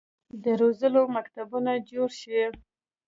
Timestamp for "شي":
2.21-2.41